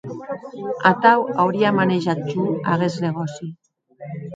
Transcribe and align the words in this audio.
Atau 0.91 1.19
auria 1.43 1.71
manejat 1.79 2.19
jo 2.33 2.49
aguest 2.75 2.97
negòci. 3.09 3.57